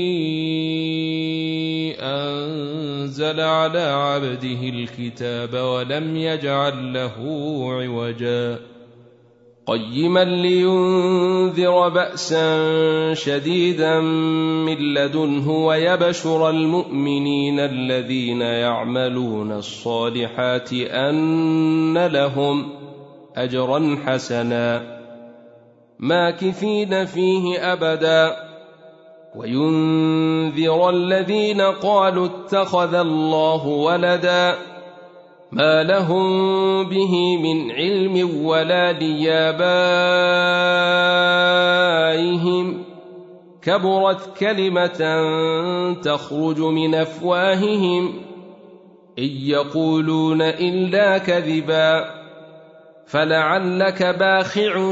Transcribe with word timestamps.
أنزل 2.00 3.40
على 3.40 3.80
عبده 3.80 4.70
الكتاب 4.70 5.54
ولم 5.54 6.16
يجعل 6.16 6.94
له 6.94 7.16
عوجا. 7.72 8.60
قيما 9.68 10.24
لينذر 10.24 11.90
باسا 11.90 13.14
شديدا 13.14 14.00
من 14.00 14.94
لدنه 14.94 15.52
ويبشر 15.52 16.50
المؤمنين 16.50 17.60
الذين 17.60 18.42
يعملون 18.42 19.52
الصالحات 19.52 20.74
أن 20.74 22.08
لهم 22.08 22.70
اجرا 23.36 23.98
حسنا. 24.06 24.97
ماكثين 26.00 27.06
فيه 27.06 27.74
أبدا. 27.74 28.36
وينذر 29.36 30.90
الذين 30.90 31.62
قالوا 31.62 32.26
اتخذ 32.28 32.94
الله 32.94 33.68
ولدا 33.68 34.56
ما 35.52 35.84
لهم 35.84 36.30
به 36.90 37.38
من 37.38 37.72
علم 37.72 38.46
ولا 38.46 38.92
ليابائهم. 38.92 39.68
كبرت 43.62 44.38
كلمة 44.40 45.22
تخرج 46.04 46.60
من 46.60 46.96
أفواههم. 46.96 48.14
إن 49.20 49.30
يقولون 49.42 50.42
إلا 50.42 51.18
كذبا 51.18 52.18
فلعلك 53.08 54.04
باخع 54.04 54.92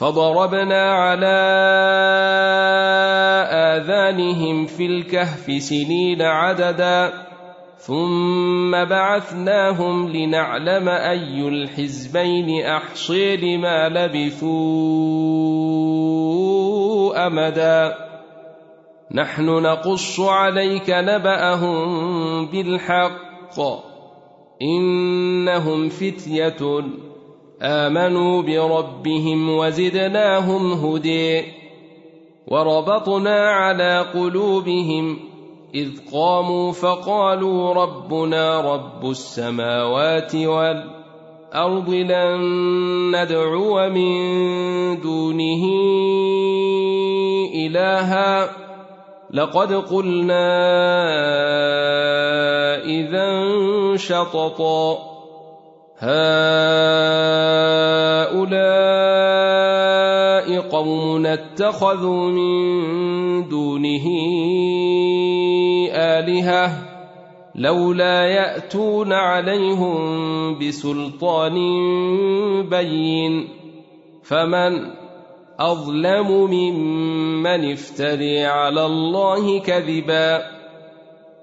فضربنا 0.00 0.92
على 0.92 1.38
آذانهم 3.52 4.66
في 4.66 4.86
الكهف 4.86 5.62
سنين 5.62 6.22
عددا 6.22 7.12
ثم 7.76 8.84
بعثناهم 8.84 10.08
لنعلم 10.08 10.88
أي 10.88 11.48
الحزبين 11.48 12.66
أحصي 12.66 13.36
لما 13.36 13.88
لبثوا 13.88 14.46
أمدا. 17.26 17.94
نحن 19.14 19.46
نقص 19.46 20.20
عليك 20.20 20.90
نبأهم 20.90 22.46
بالحق. 22.46 23.60
إنهم 24.62 25.88
فتية. 25.88 26.80
آمنوا 27.62 28.42
بربهم 28.42 29.56
وزدناهم 29.56 30.72
هدي 30.72 31.42
وربطنا 32.46 33.50
على 33.50 34.06
قلوبهم 34.14 35.18
إذ 35.74 35.88
قاموا 36.12 36.72
فقالوا 36.72 37.74
ربنا 37.74 38.60
رب 38.60 39.10
السماوات 39.10 40.34
والأرض 40.34 41.90
لن 41.90 42.40
ندعو 43.16 43.88
من 43.88 45.00
دونه 45.00 45.64
إلها 47.54 48.50
لقد 49.30 49.72
قلنا 49.72 50.48
إذا 52.84 53.30
شططا 53.96 55.09
هؤلاء 56.00 56.20
قوم 60.60 61.26
اتخذوا 61.26 62.30
من 62.30 63.48
دونه 63.48 64.06
آلهة 65.92 66.86
لولا 67.54 68.26
يأتون 68.26 69.12
عليهم 69.12 69.98
بسلطان 70.58 71.54
بين 72.68 73.48
فمن 74.24 74.86
أظلم 75.60 76.50
ممن 76.50 77.72
افتري 77.72 78.46
على 78.46 78.86
الله 78.86 79.58
كذباً 79.60 80.59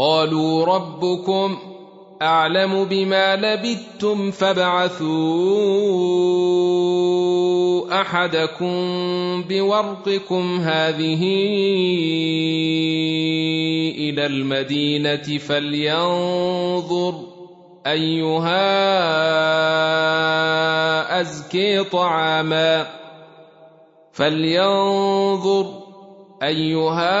قالوا 0.00 0.64
ربكم 0.64 1.58
أعلم 2.22 2.84
بما 2.84 3.36
لبثتم 3.36 4.30
فابعثوا 4.30 5.10
أحدكم 8.00 8.74
بورقكم 9.48 10.60
هذه 10.60 11.22
إلى 13.98 14.26
المدينة 14.26 15.38
فلينظر 15.38 17.14
أيها 17.86 18.70
أزكي 21.20 21.84
طعاما 21.84 22.86
فلينظر 24.12 25.66
أيها 26.42 27.20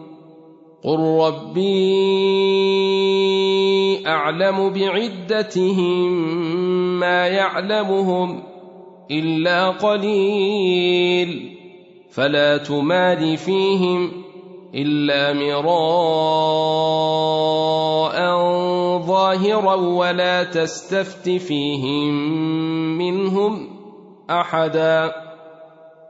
قل 0.83 0.99
ربي 0.99 1.71
اعلم 4.07 4.69
بعدتهم 4.69 6.11
ما 6.99 7.27
يعلمهم 7.27 8.43
الا 9.11 9.69
قليل 9.69 11.51
فلا 12.11 12.57
تمار 12.57 13.37
فيهم 13.37 14.11
الا 14.75 15.33
مراء 15.33 15.71
ظاهرا 18.99 19.75
ولا 19.75 20.43
تستفت 20.43 21.29
فيهم 21.29 22.13
منهم 22.97 23.69
احدا 24.29 25.15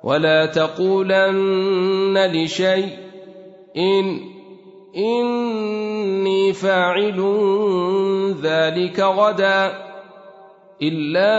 ولا 0.04 0.46
تقولن 0.46 2.18
لشيء 2.34 2.90
ان 3.78 4.32
إني 4.98 6.54
فاعل 6.54 7.20
ذلك 8.42 9.00
غدا 9.00 9.74
إلا 10.82 11.32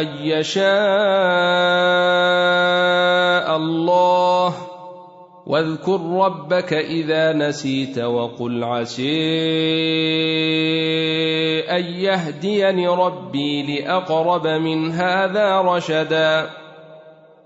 أن 0.00 0.06
يشاء 0.20 0.66
الله. 3.56 4.54
واذكر 5.46 6.00
ربك 6.00 6.72
إذا 6.72 7.32
نسيت 7.32 7.98
وقل 7.98 8.64
عسي 8.64 9.06
أن 11.70 11.84
يهديني 11.84 12.88
ربي 12.88 13.62
لأقرب 13.62 14.46
من 14.46 14.90
هذا 14.90 15.60
رشدا. 15.60 16.65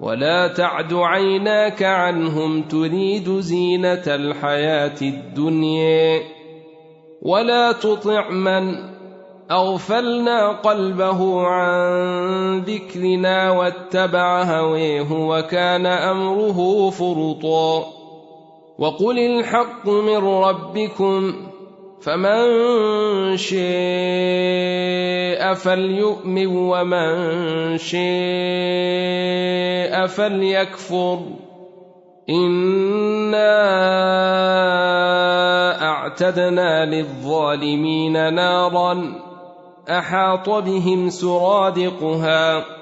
ولا 0.00 0.48
تعد 0.48 0.94
عيناك 0.94 1.82
عنهم 1.82 2.62
تريد 2.62 3.30
زينة 3.30 4.02
الحياة 4.06 4.96
الدنيا 5.02 6.20
ولا 7.22 7.72
تطع 7.72 8.30
من 8.30 8.96
أغفلنا 9.50 10.52
قلبه 10.52 11.46
عن 11.46 12.60
ذكرنا 12.60 13.50
واتبع 13.50 14.42
هويه 14.42 15.12
وكان 15.12 15.86
أمره 15.86 16.90
فرطا 16.90 17.86
وقل 18.78 19.18
الحق 19.18 19.88
من 19.88 20.16
ربكم 20.16 21.34
فمن 22.00 23.36
شاء 23.36 23.66
فليؤمن 25.54 26.46
ومن 26.46 27.78
شاء 27.78 28.06
فليكفر 30.06 31.20
انا 32.30 33.52
اعتدنا 35.82 36.84
للظالمين 36.84 38.34
نارا 38.34 39.14
احاط 39.88 40.50
بهم 40.50 41.08
سرادقها 41.10 42.75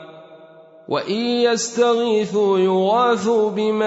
وان 0.89 1.17
يستغيثوا 1.17 2.59
يغاثوا 2.59 3.51
بماء 3.51 3.85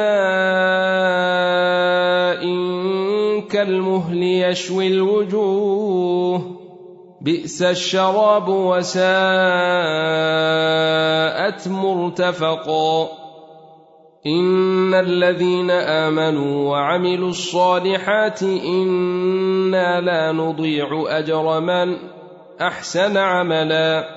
كالمهل 3.49 4.23
يشوي 4.23 4.87
الوجوه 4.87 6.57
بئس 7.21 7.61
الشراب 7.61 8.47
وساءت 8.47 9.07
مرتفقا 11.67 13.07
ان 14.25 14.93
الذين 14.93 15.71
امنوا 15.71 16.69
وعملوا 16.71 17.29
الصالحات 17.29 18.43
أنا 18.43 20.01
لا 20.01 20.31
نضيع 20.31 21.05
اجر 21.07 21.59
من 21.59 21.97
احسن 22.61 23.17
عملا 23.17 24.16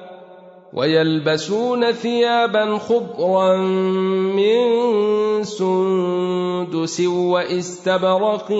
ويلبسون 0.73 1.91
ثيابا 1.91 2.77
خضرا 2.77 3.57
من 4.35 5.43
سندس 5.43 7.01
واستبرق 7.01 8.51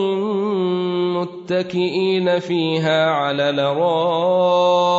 متكئين 1.17 2.39
فيها 2.39 3.05
على 3.05 3.49
الارائك 3.49 4.91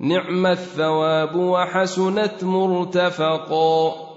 نعم 0.00 0.46
الثواب 0.46 1.36
وحسنت 1.36 2.44
مرتفقا. 2.44 4.08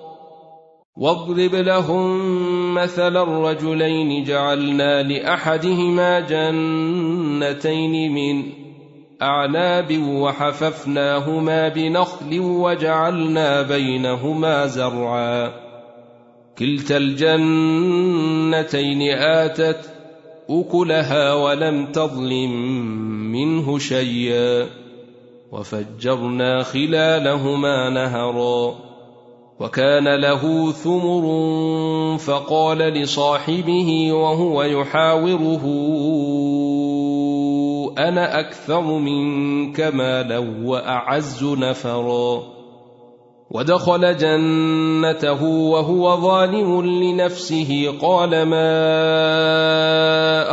واضرب 0.98 1.56
لهم 1.56 2.74
مثل 2.74 3.18
الرجلين 3.18 4.24
جعلنا 4.24 5.04
لأحدهما 5.04 6.20
جنتين 6.20 8.14
من 8.14 8.61
أعناب 9.22 10.04
وحففناهما 10.08 11.70
بنخل 11.70 12.40
وجعلنا 12.40 13.62
بينهما 13.62 14.68
زرعا. 14.68 15.52
كلتا 16.58 16.98
الجنتين 16.98 19.02
آتت 19.18 19.92
أكلها 20.50 21.34
ولم 21.34 21.86
تظلم 21.86 22.52
منه 23.32 23.78
شيئا. 23.78 24.68
وفجرنا 25.52 26.64
خلالهما 26.64 27.90
نهرا. 27.90 28.76
وكان 29.60 30.16
له 30.16 30.72
ثمر 30.72 31.24
فقال 32.18 32.78
لصاحبه 32.78 34.14
وهو 34.14 34.64
يحاوره 34.64 35.66
أنا 37.98 38.40
أكثر 38.40 38.98
منك 38.98 39.82
مالا 39.82 40.38
وأعز 40.64 41.44
نفرا. 41.44 42.44
ودخل 43.52 44.18
جنته 44.18 45.44
وهو 45.44 46.18
ظالم 46.22 46.82
لنفسه. 46.86 47.94
قال 48.02 48.30
ما 48.44 48.82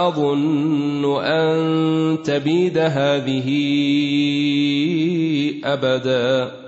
أظن 0.08 1.24
أن 1.24 2.22
تبيد 2.22 2.78
هذه 2.78 3.48
أبدا. 5.64 6.67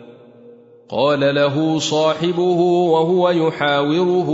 قال 0.91 1.35
له 1.35 1.79
صاحبه 1.79 2.59
وهو 2.91 3.29
يحاوره 3.29 4.29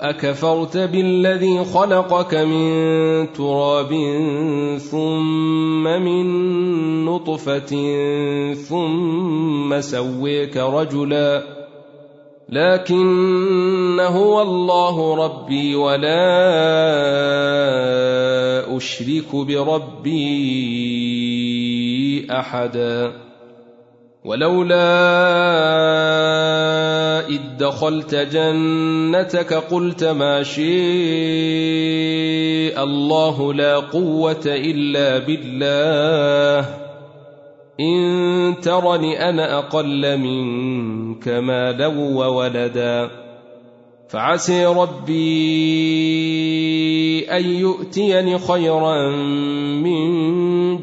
أكفرت 0.00 0.76
بالذي 0.76 1.64
خلقك 1.64 2.34
من 2.34 3.32
تراب 3.32 3.92
ثم 4.90 5.82
من 5.82 6.24
نطفة 7.04 7.72
ثم 8.54 9.80
سويك 9.80 10.56
رجلا 10.56 11.42
لكن 12.48 14.00
هو 14.00 14.42
الله 14.42 15.24
ربي 15.24 15.74
ولا 15.74 16.36
أشرك 18.76 19.36
بربي 19.36 20.14
أحدا. 22.30 23.23
ولولا 24.24 24.78
إذ 27.28 27.40
دخلت 27.58 28.14
جنتك 28.14 29.54
قلت 29.54 30.04
ما 30.04 30.42
شاء 30.42 30.64
الله 32.84 33.54
لا 33.54 33.76
قوة 33.76 34.42
إلا 34.46 35.18
بالله. 35.18 36.68
إن 37.80 38.54
ترني 38.62 39.28
أنا 39.28 39.58
أقل 39.58 40.18
منك 40.18 41.28
مالا 41.28 41.86
وولدا. 41.86 43.10
فعسي 44.08 44.66
ربي 44.66 45.24
أن 47.30 47.44
يؤتيني 47.50 48.38
خيرا 48.38 49.10
من 49.82 50.03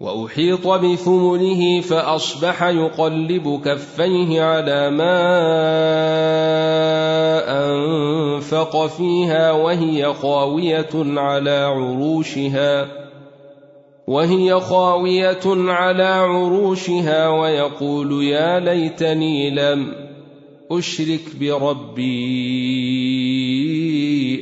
وأحيط 0.00 0.66
بثمره 0.68 1.80
فأصبح 1.80 2.62
يقلب 2.62 3.60
كفيه 3.64 4.42
على 4.42 4.90
ما 4.90 5.16
أنفق 7.64 8.86
فيها 8.86 9.52
وهي 9.52 10.14
خاوية 10.14 10.90
على 10.94 11.50
عروشها 11.50 12.88
وهي 14.06 14.60
خاوية 14.60 15.72
على 15.72 16.02
عروشها 16.04 17.28
ويقول 17.28 18.24
يا 18.24 18.60
ليتني 18.60 19.50
لم 19.50 19.92
أشرك 20.70 21.36
بربي 21.40 22.06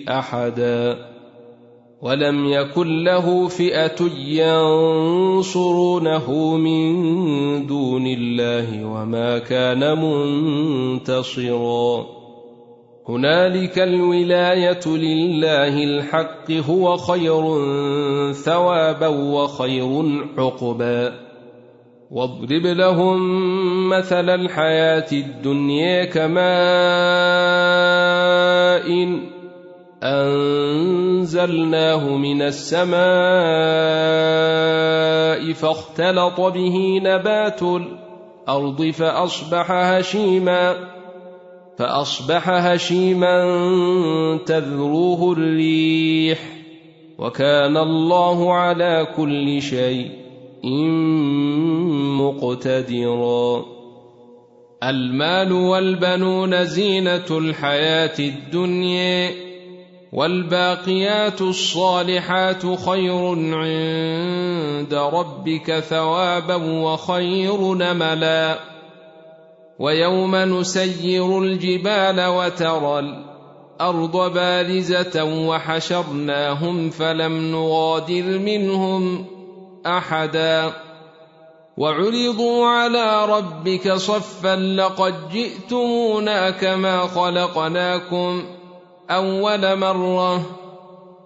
أحدا. 0.09 1.14
ولم 2.05 2.49
يكن 2.49 3.05
له 3.05 3.49
فئة 3.49 4.01
ينصرونه 4.29 6.27
من 6.57 6.97
دون 7.67 8.07
الله 8.07 8.85
وما 8.85 9.39
كان 9.39 10.03
منتصرا. 10.03 12.07
هنالك 13.09 13.79
الولاية 13.79 14.87
لله 14.87 15.85
الحق 15.85 16.51
هو 16.51 16.97
خير 16.97 17.43
ثوابا 18.33 19.09
وخير 19.09 20.23
عقبا. 20.39 21.13
واضرب 22.11 22.67
لهم 22.67 23.19
مثل 23.89 24.31
الحياة 24.31 25.13
الدنيا 25.13 26.05
كماء 26.05 26.45
أنزلناه 31.25 32.17
من 32.17 32.43
السماء 32.43 32.93
فاختلط 35.53 36.41
به 36.41 37.01
نبات 37.03 37.63
الأرض 37.63 38.83
فأصبح 38.83 39.71
هشيما 39.71 40.77
فأصبح 41.79 42.49
هشيما 42.49 43.37
تذروه 44.47 45.33
الريح 45.33 46.39
وكان 47.19 47.77
الله 47.77 48.53
على 48.55 49.07
كل 49.17 49.63
شيء 49.63 50.11
مقتدرا. 52.21 53.65
المال 54.83 55.53
والبنون 55.53 56.65
زينة 56.65 57.27
الحياة 57.31 58.19
الدنيا. 58.19 59.44
والباقيات 60.15 61.41
الصالحات 61.43 62.63
خير 62.87 63.29
عند 63.55 64.95
ربك 64.95 65.81
ثوابا 65.81 66.55
وخير 66.55 67.75
نملا. 67.75 68.59
ويوم 69.79 70.37
نسير 70.37 71.39
الجبال 71.39 72.27
وترى 72.27 72.99
الأرض 72.99 74.35
بارزة 74.35 75.25
وحشرناهم 75.25 76.91
فلم 76.91 77.53
نغادر 77.53 78.39
منهم 78.39 79.27
أحدا. 79.87 80.73
وعرضوا 81.77 82.67
على 82.67 83.27
ربك 83.27 83.93
صفا 83.93 84.57
لقد 84.57 85.15
جئتمونا 85.33 86.51
كما 86.51 87.07
خلقناكم 87.07 88.45
أول 89.11 89.79
مرة. 89.79 90.47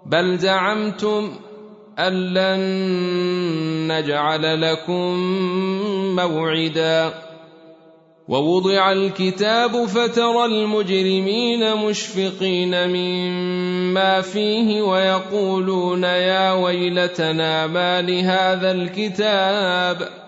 بل 0.07 0.39
زعمتم 0.39 1.31
أن 1.99 2.13
لن 2.13 2.61
نجعل 3.93 4.63
لكم 4.63 5.17
موعدا. 6.17 7.15
ووضع 8.29 8.93
الكتاب 8.93 9.85
فترى 9.85 10.45
المجرمين 10.45 11.77
مشفقين 11.77 12.89
مما 12.89 14.21
فيه 14.21 14.83
ويقولون 14.83 16.05
يا 16.05 16.53
ويلتنا 16.53 17.67
ما 17.67 18.03
لهذا 18.03 18.71
الكتاب. 18.71 20.28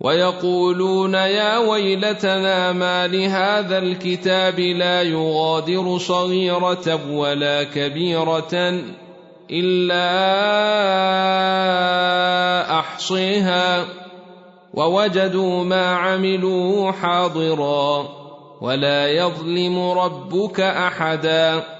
ويقولون 0.00 1.14
يا 1.14 1.58
ويلتنا 1.58 2.72
ما 2.72 3.06
لهذا 3.06 3.78
الكتاب 3.78 4.60
لا 4.60 5.02
يغادر 5.02 5.98
صغيرة 5.98 7.00
ولا 7.10 7.62
كبيرة 7.62 8.80
إلا 9.50 10.10
أحصيها 12.78 13.84
ووجدوا 14.74 15.64
ما 15.64 15.86
عملوا 15.86 16.92
حاضرا 16.92 18.08
ولا 18.60 19.08
يظلم 19.08 19.78
ربك 19.90 20.60
أحدا 20.60 21.79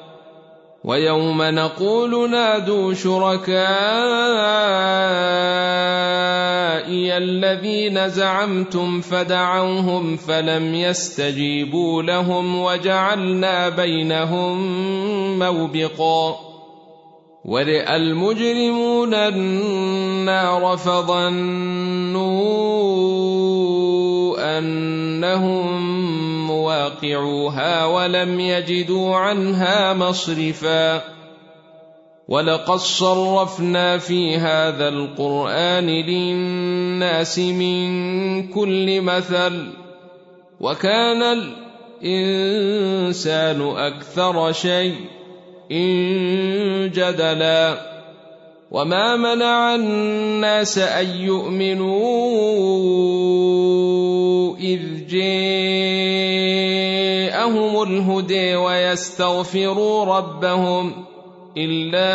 ويوم 0.83 1.41
نقول 1.41 2.31
نادوا 2.31 2.93
شركائي 2.93 3.51
الذين 7.17 8.09
زعمتم 8.09 9.01
فدعوهم 9.01 10.17
فلم 10.17 10.75
يستجيبوا 10.75 12.03
لهم 12.03 12.61
وجعلنا 12.61 13.69
بينهم 13.69 14.59
موبقا 15.39 16.35
ورئ 17.45 17.95
المجرمون 17.95 19.13
النار 19.13 20.77
فظنوا 20.77 22.21
أنهم 24.57 25.91
مواقعوها 26.81 27.85
ولم 27.85 28.39
يجدوا 28.39 29.15
عنها 29.15 29.93
مصرفا. 29.93 31.01
ولقد 32.27 32.77
صرفنا 32.77 33.97
في 33.97 34.35
هذا 34.35 34.87
القرآن 34.87 35.87
للناس 35.87 37.39
من 37.39 38.47
كل 38.47 39.01
مثل 39.01 39.67
وكان 40.59 41.51
الإنسان 42.03 43.61
أكثر 43.61 44.51
شيء 44.51 44.95
إن 45.71 46.91
جدلا. 46.95 47.91
وما 48.71 49.15
منع 49.15 49.75
الناس 49.75 50.77
أن 50.77 51.07
يؤمنوا 51.07 52.01
إذ 54.57 55.07
الهدي 57.83 58.55
ويستغفروا 58.55 60.17
ربهم 60.17 61.05
إلا 61.57 62.11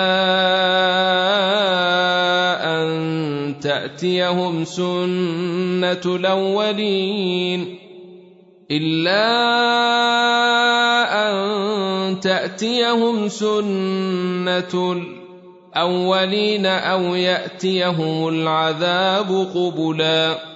أن 2.65 3.55
تأتيهم 3.61 4.65
سنة 4.65 6.17
الأولين 6.17 7.79
إلا 8.71 9.27
أن 11.31 12.21
تأتيهم 12.21 13.29
سنة 13.29 15.03
الأولين 15.77 16.67
أو 16.67 17.15
يأتيهم 17.15 18.29
العذاب 18.29 19.49
قبلا 19.55 20.56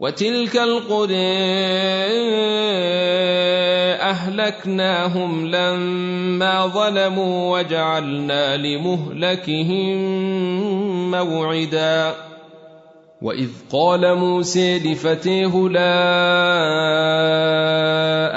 وتلك 0.00 0.56
القرى 0.56 1.14
اهلكناهم 4.00 5.46
لما 5.46 6.66
ظلموا 6.66 7.58
وجعلنا 7.58 8.56
لمهلكهم 8.56 9.96
موعدا 11.10 12.14
واذ 13.22 13.50
قال 13.72 14.14
موسى 14.14 14.78
لفتيه 14.78 15.68
لا 15.68 15.94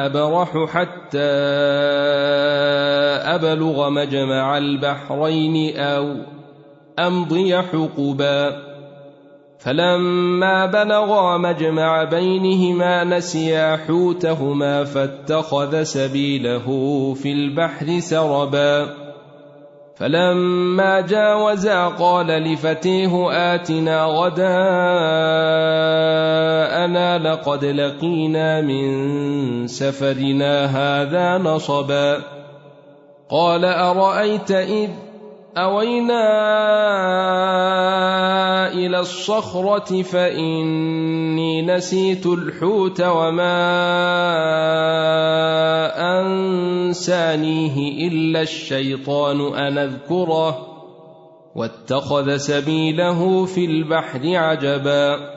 ابرح 0.05 0.69
حتى 0.69 1.19
ابلغ 3.35 3.89
مجمع 3.89 4.57
البحرين 4.57 5.77
أو 5.77 6.15
امضي 6.99 7.57
حقبا 7.57 8.66
فلما 9.59 10.65
بلغا 10.65 11.37
مجمع 11.37 12.03
بينهما 12.03 13.03
نسيا 13.03 13.77
حوتهما 13.87 14.83
فاتخذ 14.83 15.83
سبيله 15.83 16.67
في 17.13 17.31
البحر 17.31 17.99
سربا. 17.99 18.89
فلما 19.95 21.01
جاوزا 21.01 21.87
قال 21.87 22.27
لفتيه 22.27 23.31
آتنا 23.55 24.05
غداءنا 24.05 24.47
لقد 27.17 27.65
لقينا 27.65 28.61
من 28.61 28.87
سفرنا 29.67 30.65
هذا 30.65 31.37
نصبا. 31.37 32.17
قال 33.29 33.65
أرأيت 33.65 34.51
إذ 34.51 34.89
أوينا 35.57 36.27
إلى 38.73 38.99
الصخرة 38.99 40.01
فإني 40.01 41.61
نسيت 41.61 42.25
الحوت 42.25 43.01
وما 43.01 43.57
أنسانيه 46.21 48.07
إلا 48.07 48.41
الشيطان 48.41 49.41
أن 49.41 49.77
أذكره 49.77 50.67
واتخذ 51.55 52.37
سبيله 52.37 53.45
في 53.45 53.65
البحر 53.65 54.21
عجبا 54.23 55.36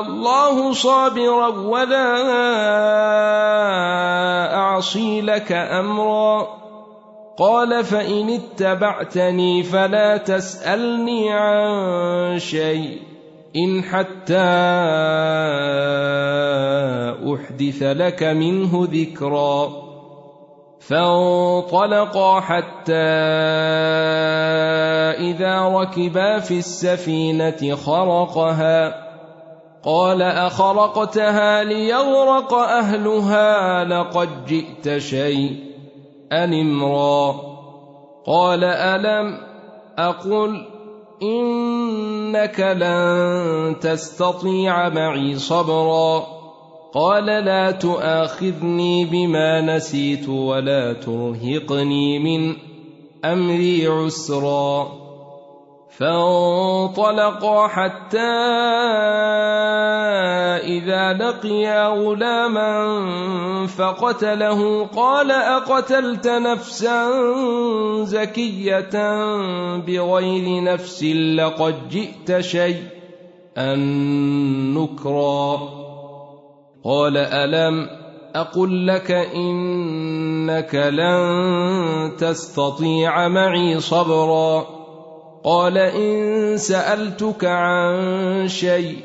الله 0.00 0.72
صابرا 0.72 1.48
ولا 1.48 2.06
أعصي 4.54 5.20
لك 5.20 5.52
أمرا. 5.52 6.60
قال 7.38 7.84
فإن 7.84 8.30
اتبعتني 8.30 9.62
فلا 9.62 10.16
تسألني 10.16 11.32
عن 11.32 12.38
شيء 12.38 12.98
إن 13.56 13.82
حتى 13.82 14.36
أحدث 17.34 17.82
لك 17.82 18.22
منه 18.22 18.88
ذكرا. 18.92 19.68
فانطلقا 20.80 22.40
حتى 22.40 22.92
إذا 25.20 25.60
ركبا 25.60 26.38
في 26.38 26.58
السفينة 26.58 27.76
خرقها. 27.76 29.09
قال 29.84 30.22
أخرقتها 30.22 31.64
ليغرق 31.64 32.54
أهلها 32.54 33.84
لقد 33.84 34.28
جئت 34.46 34.98
شيء. 34.98 35.56
امرأ. 36.32 37.34
قال 38.26 38.64
ألم 38.64 39.38
أقل 39.98 40.66
إنك 41.22 42.60
لن 42.60 43.76
تستطيع 43.80 44.88
معي 44.88 45.34
صبرا. 45.34 46.26
قال 46.94 47.26
لا 47.26 47.70
تؤاخذني 47.70 49.04
بما 49.04 49.76
نسيت 49.76 50.28
ولا 50.28 50.92
ترهقني 50.92 52.18
من 52.18 52.56
أمري 53.24 53.86
عسرا. 53.86 54.99
فانطلقا 56.00 57.68
حتى 57.68 58.18
إذا 60.64 61.12
لقيا 61.12 61.86
غلاما 61.88 62.96
فقتله. 63.66 64.86
قال 64.86 65.30
أقتلت 65.30 66.28
نفسا 66.28 67.10
زكية 68.02 68.90
بغير 69.76 70.64
نفس 70.64 71.04
لقد 71.36 71.88
جئت 71.88 72.40
شيئا 72.40 73.76
نكرا. 74.76 75.58
قال 76.84 77.16
ألم 77.16 77.88
أقل 78.34 78.86
لك 78.86 79.10
إنك 79.10 80.74
لن 80.74 82.16
تستطيع 82.18 83.28
معي 83.28 83.80
صبرا. 83.80 84.79
قال 85.44 85.78
إن 85.78 86.56
سألتك 86.56 87.44
عن 87.44 88.48
شيء 88.48 88.96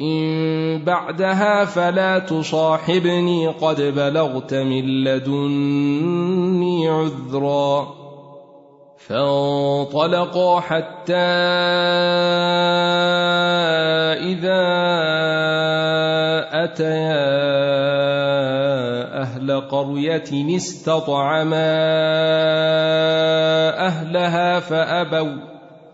إن 0.00 0.84
بعدها 0.84 1.64
فلا 1.64 2.18
تصاحبني 2.18 3.48
قد 3.48 3.80
بلغت 3.80 4.54
من 4.54 5.04
لدني 5.04 6.88
عذرا 6.88 7.94
فانطلقا 8.98 10.60
حتى 10.60 11.14
إذا 14.26 14.66
أتيا 16.64 17.46
أهل 19.22 19.60
قرية 19.60 20.56
استطعما 20.56 21.76
أهلها 23.86 24.60
فأبوا 24.60 25.55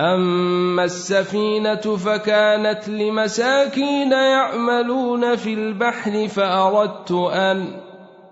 اما 0.00 0.84
السفينه 0.84 1.96
فكانت 1.96 2.88
لمساكين 2.88 4.12
يعملون 4.12 5.36
في 5.36 5.54
البحر 5.54 6.28
فاردت 6.28 7.12
ان 7.32 7.80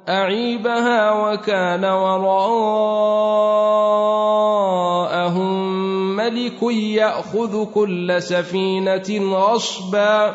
اعيبها 0.08 1.12
وكان 1.12 1.84
وراءهم 1.84 2.56
ملك 6.16 6.62
ياخذ 6.72 7.64
كل 7.74 8.22
سفينه 8.22 9.36
غصبا 9.36 10.34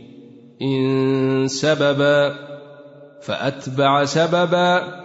إن 0.61 1.47
سببا 1.47 2.35
فأتبع 3.21 4.03
سببا 4.05 5.01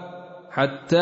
حتى 0.50 0.96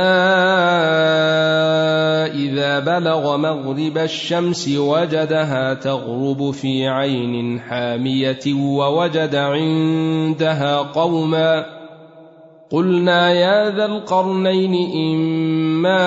إذا 2.35 2.79
بلغ 2.79 3.37
مغرب 3.37 3.99
الشمس 3.99 4.69
وجدها 4.69 5.75
تغرب 5.75 6.51
في 6.51 6.89
عين 6.89 7.61
حامية 7.61 8.55
ووجد 8.55 9.35
عندها 9.35 10.77
قوما. 10.77 11.65
قلنا 12.71 13.31
يا 13.31 13.71
ذا 13.71 13.85
القرنين 13.85 14.75
إما 14.97 16.01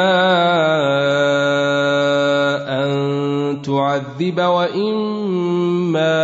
أن 2.83 3.61
تعذب 3.61 4.39
وإما 4.39 6.17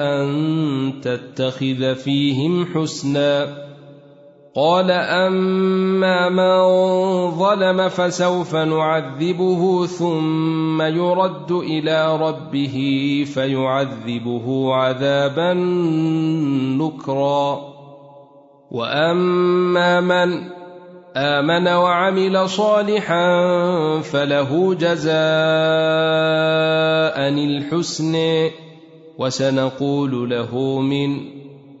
أن 0.00 1.00
تتخذ 1.02 1.94
فيهم 1.94 2.66
حسناً 2.74 3.70
قال 4.54 4.90
أما 4.90 6.28
من 6.28 7.30
ظلم 7.30 7.88
فسوف 7.88 8.54
نعذبه 8.54 9.86
ثم 9.86 10.82
يرد 10.82 11.52
إلى 11.52 12.16
ربه 12.16 12.76
فيعذبه 13.34 14.74
عذابا 14.74 15.54
نكرا 16.82 17.60
وأما 18.70 20.00
من 20.00 20.50
آمن 21.16 21.68
وعمل 21.68 22.48
صالحا 22.48 23.26
فله 24.00 24.74
جزاء 24.74 25.10
الحسن 27.28 28.16
وسنقول 29.20 30.30
له 30.30 30.80
من 30.80 31.20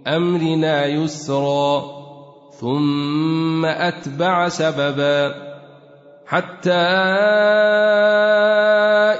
أمرنا 0.06 0.86
يسرا 0.86 1.82
ثم 2.60 3.64
أتبع 3.64 4.48
سببا 4.48 5.34
حتى 6.26 6.70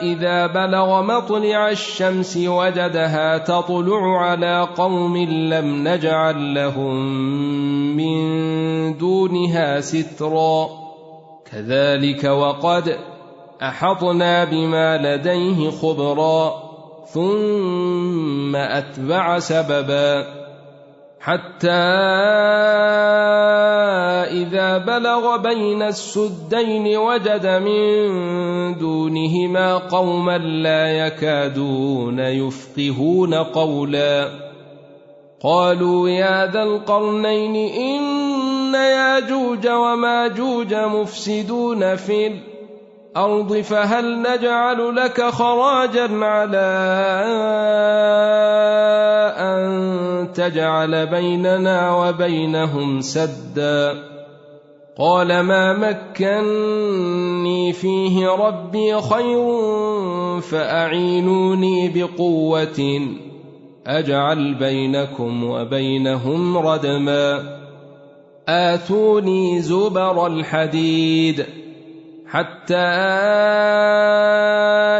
إذا 0.02 0.46
بلغ 0.46 1.02
مطلع 1.02 1.70
الشمس 1.70 2.36
وجدها 2.36 3.38
تطلع 3.38 4.20
على 4.20 4.68
قوم 4.76 5.16
لم 5.26 5.88
نجعل 5.88 6.54
لهم 6.54 6.96
من 7.96 8.18
دونها 8.98 9.80
سترا 9.80 10.68
كذلك 11.52 12.24
وقد 12.24 12.98
أحطنا 13.62 14.44
بما 14.44 14.96
لديه 14.96 15.70
خبرا 15.70 16.69
ثم 17.14 18.56
أتبع 18.56 19.38
سببا 19.38 20.26
حتى 21.20 21.70
إذا 24.30 24.78
بلغ 24.78 25.36
بين 25.36 25.82
السدين 25.82 26.96
وجد 26.96 27.46
من 27.46 28.78
دونهما 28.78 29.76
قوما 29.76 30.38
لا 30.38 31.06
يكادون 31.06 32.18
يفقهون 32.18 33.34
قولا 33.34 34.28
قالوا 35.42 36.08
يا 36.08 36.46
ذا 36.46 36.62
القرنين 36.62 37.56
إن 37.56 38.74
ياجوج 38.74 39.68
وماجوج 39.68 40.74
مفسدون 40.74 41.96
في 41.96 42.26
الأرض 43.16 43.56
فهل 43.56 44.22
نجعل 44.22 44.96
لك 44.96 45.20
خراجا 45.20 46.24
على 46.24 46.70
أن 49.38 50.28
تجعل 50.34 51.06
بيننا 51.06 51.94
وبينهم 51.94 53.00
سدا؟ 53.00 53.94
قال 54.98 55.40
ما 55.40 55.72
مكني 55.72 57.72
فيه 57.72 58.28
ربي 58.28 59.00
خير 59.00 59.60
فأعينوني 60.40 61.88
بقوة 61.88 63.00
أجعل 63.86 64.54
بينكم 64.54 65.44
وبينهم 65.44 66.58
ردما. 66.58 67.42
آتوني 68.48 69.60
زبر 69.60 70.26
الحديد. 70.26 71.59
حتى 72.30 72.74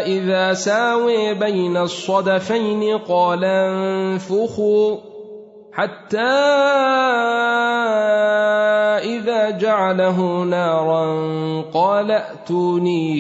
إذا 0.06 0.52
ساوي 0.52 1.34
بين 1.34 1.76
الصدفين 1.76 2.98
قال 2.98 3.44
انفخوا. 3.44 4.96
حتى 5.72 6.18
إذا 8.98 9.50
جعله 9.50 10.44
نارا 10.44 11.04
قال 11.74 12.10
ائتوني 12.10 13.10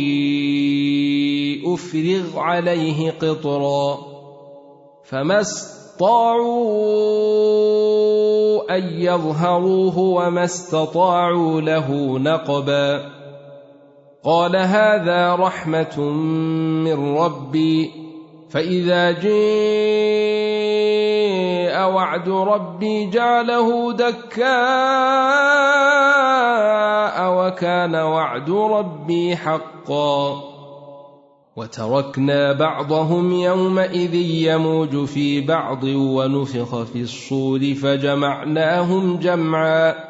أفرغ 1.74 2.38
عليه 2.38 3.10
قطرا. 3.10 3.98
فما 5.04 5.40
استطاعوا 5.40 6.76
أن 8.76 8.82
يظهروه 8.82 9.98
وما 9.98 10.44
استطاعوا 10.44 11.60
له 11.60 12.18
نقبا. 12.18 13.19
قال 14.24 14.56
هذا 14.56 15.34
رحمة 15.34 16.00
من 16.84 17.16
ربي 17.16 17.90
فإذا 18.50 19.10
جاء 19.10 19.30
وعد 21.92 22.28
ربي 22.28 23.06
جعله 23.06 23.92
دكاء 23.92 24.50
وكان 27.36 27.94
وعد 27.94 28.50
ربي 28.50 29.36
حقا. 29.36 30.42
وتركنا 31.56 32.52
بعضهم 32.52 33.32
يومئذ 33.32 34.14
يموج 34.14 35.04
في 35.04 35.40
بعض 35.40 35.84
ونفخ 35.84 36.82
في 36.82 37.00
الصور 37.00 37.74
فجمعناهم 37.74 39.16
جمعا. 39.16 40.09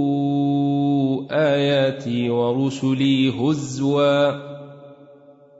آياتي 1.31 2.29
ورسلي 2.29 3.29
هزوا. 3.29 4.31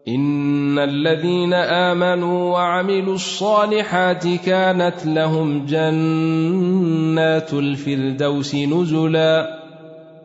إن 0.08 0.80
الذين 0.80 1.54
آمنوا 1.54 2.52
وعملوا 2.52 3.16
الصالحات 3.16 4.28
كانت 4.28 5.06
لهم 5.06 5.66
جنات 5.66 7.54
الفردوس 7.54 8.56
نزلا. 8.56 9.62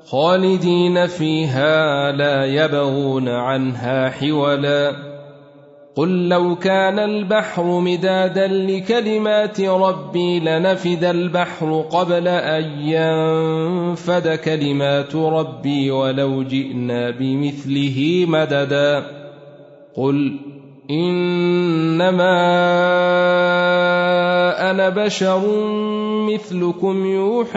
خالدين 0.07 1.07
فيها 1.07 2.13
لا 2.13 2.45
يبغون 2.45 3.29
عنها 3.29 4.11
حولا. 4.11 5.06
قل 5.97 6.29
لو 6.29 6.57
كان 6.57 6.99
البحر 6.99 7.65
مدادا 7.81 8.47
لكلمات 8.47 9.61
ربي 9.61 10.41
لنفد 10.41 11.05
البحر 11.05 11.85
قبل 11.91 12.29
ان 12.29 12.65
ينفد 12.81 14.29
كلمات 14.29 15.17
ربي 15.17 15.91
ولو 15.91 16.43
جئنا 16.43 17.11
بمثله 17.11 18.25
مددا 18.29 19.07
قل 19.95 20.37
انما 20.91 22.37
أنا 24.71 24.89
بشر 24.89 25.41
مثلكم 26.29 27.07
يوحي 27.07 27.57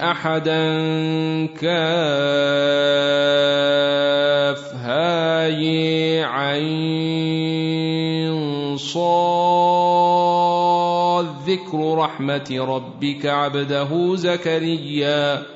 أحدا 0.00 0.66
كاف 1.46 1.64
هاي 4.74 6.24
عين 6.24 7.54
صاد 8.76 10.14
ذكر 11.46 11.94
رحمة 11.98 12.56
ربك 12.68 13.26
عبده 13.26 14.16
زكريا. 14.16 15.53